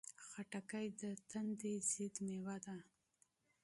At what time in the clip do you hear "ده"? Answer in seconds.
2.65-2.75